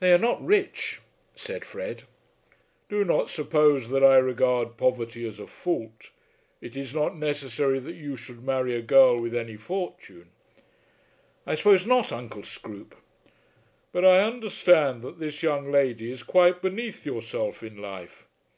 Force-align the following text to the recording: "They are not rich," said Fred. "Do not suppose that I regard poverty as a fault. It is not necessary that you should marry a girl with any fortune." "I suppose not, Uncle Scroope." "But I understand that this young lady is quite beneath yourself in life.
"They 0.00 0.12
are 0.12 0.18
not 0.18 0.44
rich," 0.44 1.00
said 1.34 1.64
Fred. 1.64 2.02
"Do 2.90 3.06
not 3.06 3.30
suppose 3.30 3.88
that 3.88 4.04
I 4.04 4.18
regard 4.18 4.76
poverty 4.76 5.26
as 5.26 5.38
a 5.38 5.46
fault. 5.46 6.10
It 6.60 6.76
is 6.76 6.94
not 6.94 7.16
necessary 7.16 7.78
that 7.78 7.94
you 7.94 8.16
should 8.18 8.44
marry 8.44 8.74
a 8.76 8.82
girl 8.82 9.18
with 9.18 9.34
any 9.34 9.56
fortune." 9.56 10.28
"I 11.46 11.54
suppose 11.54 11.86
not, 11.86 12.12
Uncle 12.12 12.42
Scroope." 12.42 12.96
"But 13.92 14.04
I 14.04 14.20
understand 14.20 15.00
that 15.00 15.18
this 15.20 15.42
young 15.42 15.72
lady 15.72 16.10
is 16.12 16.22
quite 16.22 16.60
beneath 16.60 17.06
yourself 17.06 17.62
in 17.62 17.78
life. 17.78 18.28